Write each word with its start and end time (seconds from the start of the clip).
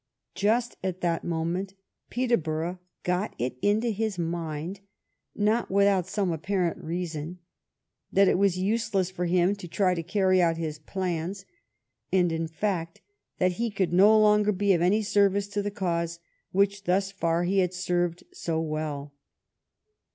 Just 0.33 0.77
at 0.83 1.01
that 1.01 1.23
moment 1.23 1.75
Peterborough 2.09 2.79
got 3.03 3.35
it 3.37 3.59
into 3.61 3.89
his 3.91 4.17
mind, 4.17 4.79
not 5.35 5.69
without 5.69 6.07
some 6.07 6.31
apparent 6.31 6.83
reason, 6.83 7.37
that 8.11 8.27
it 8.27 8.39
was 8.39 8.57
useless 8.57 9.11
for 9.11 9.25
him 9.27 9.55
to 9.55 9.67
try 9.67 9.93
to 9.93 10.01
carry 10.01 10.41
out 10.41 10.57
his 10.57 10.79
plans, 10.79 11.45
and, 12.11 12.31
in 12.31 12.47
fact, 12.47 13.01
that 13.37 13.51
he 13.61 13.69
could 13.69 13.93
no 13.93 14.19
longer 14.19 14.51
be 14.51 14.73
of 14.73 14.81
any 14.81 15.03
service 15.03 15.47
to 15.49 15.61
the 15.61 15.69
cause 15.69 16.17
which 16.51 16.85
thus 16.85 17.11
far 17.11 17.43
he 17.43 17.59
had 17.59 17.71
served 17.75 18.23
so 18.33 18.59
well. 18.59 19.13